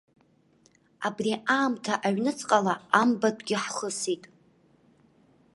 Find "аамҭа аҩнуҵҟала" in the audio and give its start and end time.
1.57-2.73